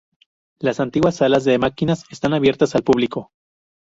[0.57, 3.29] Las antiguas salas de máquinas están abiertas al público.